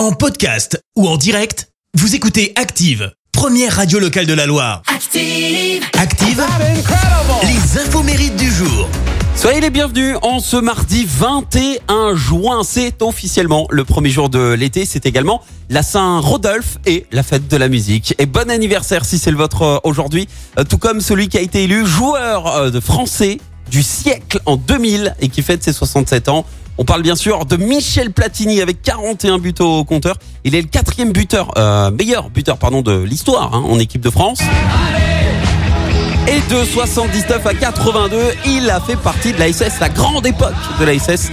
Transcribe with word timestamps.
En 0.00 0.12
podcast 0.12 0.82
ou 0.96 1.06
en 1.06 1.18
direct, 1.18 1.68
vous 1.92 2.14
écoutez 2.14 2.54
Active, 2.56 3.12
première 3.32 3.76
radio 3.76 3.98
locale 3.98 4.24
de 4.24 4.32
la 4.32 4.46
Loire. 4.46 4.80
Active. 4.86 5.84
Active, 5.92 6.42
les 7.42 7.78
infos 7.78 8.02
mérites 8.02 8.36
du 8.36 8.50
jour. 8.50 8.88
Soyez 9.36 9.60
les 9.60 9.68
bienvenus 9.68 10.16
en 10.22 10.40
ce 10.40 10.56
mardi 10.56 11.06
21 11.06 12.14
juin. 12.14 12.62
C'est 12.64 13.02
officiellement 13.02 13.66
le 13.68 13.84
premier 13.84 14.08
jour 14.08 14.30
de 14.30 14.54
l'été. 14.54 14.86
C'est 14.86 15.04
également 15.04 15.42
la 15.68 15.82
Saint-Rodolphe 15.82 16.78
et 16.86 17.04
la 17.12 17.22
fête 17.22 17.46
de 17.48 17.56
la 17.58 17.68
musique. 17.68 18.14
Et 18.16 18.24
bon 18.24 18.50
anniversaire 18.50 19.04
si 19.04 19.18
c'est 19.18 19.30
le 19.30 19.36
vôtre 19.36 19.60
euh, 19.60 19.78
aujourd'hui. 19.84 20.28
Euh, 20.58 20.64
Tout 20.64 20.78
comme 20.78 21.02
celui 21.02 21.28
qui 21.28 21.36
a 21.36 21.42
été 21.42 21.64
élu 21.64 21.84
joueur 21.84 22.46
euh, 22.46 22.70
de 22.70 22.80
français 22.80 23.36
du 23.70 23.82
siècle 23.82 24.40
en 24.46 24.56
2000 24.56 25.14
et 25.20 25.28
qui 25.28 25.42
fête 25.42 25.62
ses 25.62 25.74
67 25.74 26.30
ans. 26.30 26.46
On 26.80 26.84
parle 26.84 27.02
bien 27.02 27.14
sûr 27.14 27.44
de 27.44 27.58
Michel 27.58 28.10
Platini 28.10 28.62
avec 28.62 28.80
41 28.80 29.36
buts 29.36 29.52
au 29.60 29.84
compteur. 29.84 30.16
Il 30.44 30.54
est 30.54 30.62
le 30.62 30.66
quatrième 30.66 31.12
buteur, 31.12 31.50
euh, 31.58 31.90
meilleur 31.90 32.30
buteur 32.30 32.56
pardon 32.56 32.80
de 32.80 33.02
l'histoire 33.02 33.54
hein, 33.54 33.62
en 33.68 33.78
équipe 33.78 34.00
de 34.00 34.08
France. 34.08 34.38
Et 36.26 36.40
de 36.50 36.64
79 36.64 37.46
à 37.46 37.52
82, 37.52 38.16
il 38.46 38.70
a 38.70 38.80
fait 38.80 38.96
partie 38.96 39.34
de 39.34 39.38
l'ASS, 39.38 39.78
la 39.78 39.90
grande 39.90 40.26
époque 40.26 40.54
de 40.80 40.84
l'ASS. 40.86 41.30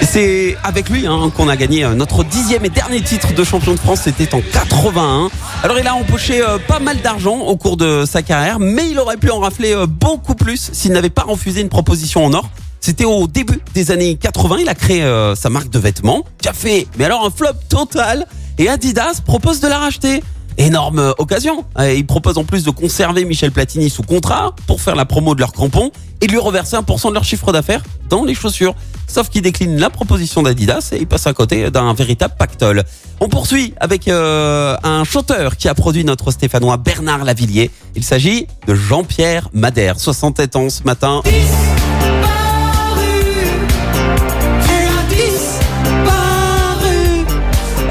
Et 0.00 0.06
C'est 0.06 0.56
avec 0.64 0.88
lui 0.88 1.06
hein, 1.06 1.30
qu'on 1.36 1.48
a 1.48 1.54
gagné 1.54 1.84
euh, 1.84 1.94
notre 1.94 2.24
dixième 2.24 2.64
et 2.64 2.70
dernier 2.70 3.00
titre 3.00 3.32
de 3.32 3.44
champion 3.44 3.74
de 3.74 3.78
France, 3.78 4.00
c'était 4.02 4.34
en 4.34 4.40
81. 4.40 5.28
Alors 5.62 5.78
il 5.78 5.86
a 5.86 5.94
empoché 5.94 6.42
euh, 6.42 6.58
pas 6.58 6.80
mal 6.80 7.00
d'argent 7.00 7.38
au 7.38 7.56
cours 7.56 7.76
de 7.76 8.04
sa 8.06 8.22
carrière, 8.22 8.58
mais 8.58 8.90
il 8.90 8.98
aurait 8.98 9.18
pu 9.18 9.30
en 9.30 9.38
rafler 9.38 9.72
beaucoup 9.86 10.34
plus 10.34 10.70
s'il 10.72 10.90
n'avait 10.90 11.10
pas 11.10 11.22
refusé 11.22 11.60
une 11.60 11.68
proposition 11.68 12.24
en 12.24 12.34
or. 12.34 12.50
C'était 12.80 13.04
au 13.04 13.26
début 13.26 13.60
des 13.74 13.90
années 13.90 14.16
80, 14.16 14.56
il 14.60 14.68
a 14.68 14.74
créé 14.74 15.02
euh, 15.02 15.34
sa 15.34 15.50
marque 15.50 15.68
de 15.70 15.78
vêtements, 15.78 16.24
qui 16.40 16.48
a 16.48 16.52
fait, 16.52 16.86
mais 16.98 17.04
alors 17.04 17.24
un 17.24 17.30
flop 17.30 17.52
total, 17.68 18.26
et 18.58 18.68
Adidas 18.68 19.20
propose 19.24 19.60
de 19.60 19.68
la 19.68 19.78
racheter. 19.78 20.22
Énorme 20.58 20.98
euh, 20.98 21.12
occasion. 21.18 21.64
Ils 21.78 22.04
proposent 22.04 22.36
en 22.36 22.44
plus 22.44 22.64
de 22.64 22.70
conserver 22.70 23.24
Michel 23.24 23.50
Platini 23.52 23.88
sous 23.88 24.02
contrat 24.02 24.54
pour 24.66 24.80
faire 24.80 24.94
la 24.94 25.04
promo 25.04 25.34
de 25.34 25.40
leurs 25.40 25.52
crampons 25.52 25.90
et 26.20 26.26
lui 26.26 26.38
reverser 26.38 26.76
1% 26.76 27.08
de 27.08 27.14
leur 27.14 27.24
chiffre 27.24 27.52
d'affaires 27.52 27.82
dans 28.10 28.24
les 28.24 28.34
chaussures. 28.34 28.74
Sauf 29.06 29.28
qu'il 29.28 29.42
décline 29.42 29.78
la 29.78 29.88
proposition 29.90 30.42
d'Adidas 30.42 30.90
et 30.92 30.98
il 30.98 31.06
passe 31.06 31.26
à 31.26 31.32
côté 31.32 31.70
d'un 31.70 31.94
véritable 31.94 32.34
pactole. 32.38 32.84
On 33.20 33.28
poursuit 33.28 33.74
avec 33.80 34.08
euh, 34.08 34.76
un 34.82 35.04
chanteur 35.04 35.56
qui 35.56 35.68
a 35.68 35.74
produit 35.74 36.04
notre 36.04 36.30
Stéphanois 36.30 36.76
Bernard 36.76 37.24
Lavillier. 37.24 37.70
Il 37.96 38.04
s'agit 38.04 38.46
de 38.66 38.74
Jean-Pierre 38.74 39.48
Madère, 39.52 39.98
67 39.98 40.56
ans 40.56 40.68
ce 40.68 40.82
matin. 40.82 41.22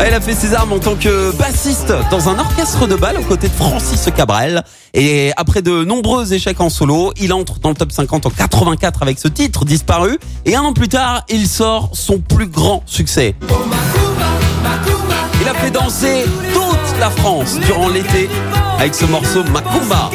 Elle 0.02 0.14
a 0.14 0.22
fait 0.22 0.34
ses 0.34 0.54
armes 0.54 0.72
en 0.72 0.80
tant 0.80 0.96
que 0.96 1.32
bassiste 1.38 1.94
dans 2.10 2.30
un 2.30 2.40
orchestre 2.40 2.88
de 2.88 2.96
bal 2.96 3.18
aux 3.18 3.24
côtés 3.24 3.50
de 3.50 3.54
Francis 3.54 4.10
Cabrel. 4.16 4.64
Et 4.94 5.32
après 5.36 5.62
de 5.62 5.84
nombreux 5.84 6.34
échecs 6.34 6.62
en 6.62 6.70
solo, 6.70 7.12
il 7.20 7.34
entre 7.34 7.60
dans 7.60 7.70
le 7.70 7.76
top 7.76 7.92
50 7.92 8.26
en 8.26 8.30
84 8.30 9.02
avec 9.02 9.20
ce 9.20 9.28
titre 9.28 9.66
disparu. 9.66 10.18
Et 10.46 10.56
un 10.56 10.62
an 10.62 10.74
plus 10.74 10.88
tard, 10.88 11.24
il 11.28 11.48
sort 11.48 11.90
son 11.94 12.20
plus 12.20 12.48
grand 12.48 12.82
succès. 12.86 13.36
Il 15.42 15.48
a 15.48 15.54
fait 15.54 15.72
danser 15.72 16.24
toute 16.54 17.00
la 17.00 17.10
France 17.10 17.60
durant 17.66 17.90
l'été 17.90 18.30
avec 18.80 18.96
ce 18.96 19.06
morceau 19.06 19.44
Macumba. 19.44 20.10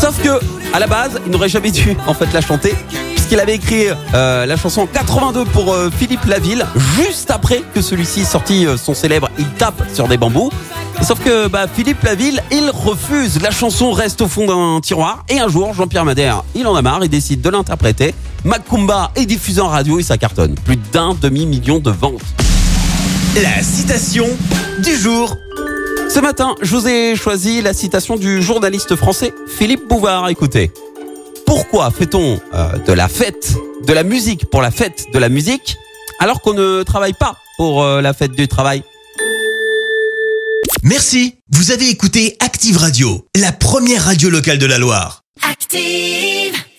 Sauf 0.00 0.20
que, 0.22 0.40
à 0.74 0.78
la 0.78 0.86
base, 0.86 1.20
il 1.26 1.32
n'aurait 1.32 1.48
jamais 1.50 1.70
dû 1.70 1.94
en 2.06 2.14
fait 2.14 2.32
la 2.32 2.40
chanter, 2.40 2.74
puisqu'il 3.30 3.40
avait 3.40 3.54
écrit 3.54 3.86
euh, 4.14 4.44
la 4.44 4.56
chanson 4.56 4.82
en 4.82 4.86
82 4.86 5.44
pour 5.44 5.72
euh, 5.72 5.88
Philippe 5.96 6.24
Laville, 6.24 6.66
juste 6.96 7.30
après 7.30 7.62
que 7.72 7.80
celui-ci 7.80 8.24
sorti 8.24 8.66
euh, 8.66 8.76
son 8.76 8.92
célèbre 8.92 9.30
Il 9.38 9.46
tape 9.50 9.82
sur 9.94 10.08
des 10.08 10.16
bambous. 10.16 10.50
Sauf 11.02 11.22
que 11.22 11.46
bah, 11.46 11.66
Philippe 11.72 12.02
Laville, 12.02 12.42
il 12.50 12.70
refuse. 12.70 13.40
La 13.40 13.52
chanson 13.52 13.92
reste 13.92 14.20
au 14.20 14.26
fond 14.26 14.46
d'un 14.46 14.80
tiroir. 14.80 15.24
Et 15.28 15.38
un 15.38 15.48
jour, 15.48 15.72
Jean-Pierre 15.74 16.04
Madère, 16.04 16.42
il 16.56 16.66
en 16.66 16.74
a 16.74 16.82
marre, 16.82 17.04
il 17.04 17.08
décide 17.08 17.40
de 17.40 17.50
l'interpréter. 17.50 18.14
Macumba 18.44 19.12
est 19.14 19.26
diffusé 19.26 19.60
en 19.60 19.68
radio 19.68 20.00
et 20.00 20.02
ça 20.02 20.18
cartonne. 20.18 20.56
Plus 20.64 20.76
d'un 20.76 21.14
demi-million 21.14 21.78
de 21.78 21.90
ventes. 21.90 22.20
La 23.36 23.62
citation 23.62 24.26
du 24.82 24.96
jour. 24.96 25.36
Ce 26.08 26.18
matin, 26.18 26.56
je 26.62 26.74
vous 26.74 26.88
ai 26.88 27.14
choisi 27.14 27.62
la 27.62 27.74
citation 27.74 28.16
du 28.16 28.42
journaliste 28.42 28.96
français 28.96 29.32
Philippe 29.46 29.88
Bouvard. 29.88 30.28
Écoutez. 30.28 30.72
Pourquoi 31.50 31.90
fait-on 31.90 32.40
euh, 32.54 32.78
de 32.78 32.92
la 32.92 33.08
fête, 33.08 33.56
de 33.84 33.92
la 33.92 34.04
musique 34.04 34.48
pour 34.50 34.62
la 34.62 34.70
fête 34.70 35.06
de 35.12 35.18
la 35.18 35.28
musique, 35.28 35.76
alors 36.20 36.42
qu'on 36.42 36.54
ne 36.54 36.84
travaille 36.84 37.12
pas 37.12 37.38
pour 37.56 37.82
euh, 37.82 38.00
la 38.00 38.12
fête 38.12 38.30
du 38.30 38.46
travail? 38.46 38.84
Merci, 40.84 41.34
vous 41.50 41.72
avez 41.72 41.88
écouté 41.88 42.36
Active 42.38 42.76
Radio, 42.76 43.26
la 43.34 43.50
première 43.50 44.04
radio 44.04 44.30
locale 44.30 44.58
de 44.58 44.66
la 44.66 44.78
Loire. 44.78 45.24
Active. 45.42 46.60